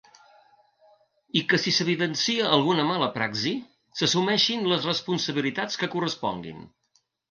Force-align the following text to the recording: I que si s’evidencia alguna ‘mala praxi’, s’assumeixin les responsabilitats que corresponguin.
I 1.41 1.43
que 1.51 1.59
si 1.65 1.73
s’evidencia 1.75 2.49
alguna 2.57 2.87
‘mala 2.89 3.11
praxi’, 3.19 3.55
s’assumeixin 4.01 4.69
les 4.75 4.93
responsabilitats 4.93 5.79
que 5.83 5.97
corresponguin. 5.97 6.71